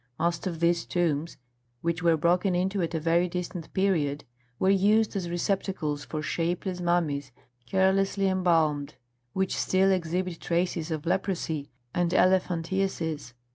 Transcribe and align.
Most 0.17 0.47
of 0.47 0.59
these 0.59 0.83
tombs, 0.83 1.37
which 1.81 2.01
were 2.01 2.17
broken 2.17 2.55
into 2.55 2.81
at 2.81 2.95
a 2.95 2.99
very 2.99 3.29
distant 3.29 3.71
period, 3.71 4.23
were 4.57 4.71
used 4.71 5.15
as 5.15 5.29
receptacles 5.29 6.05
for 6.05 6.23
shapeless 6.23 6.81
mummies 6.81 7.31
carelessly 7.67 8.27
embalmed, 8.27 8.95
which 9.33 9.55
still 9.55 9.91
exhibit 9.91 10.39
traces 10.39 10.89
of 10.89 11.05
leprosy 11.05 11.69
and 11.93 12.13
elephantiasis. 12.15 13.33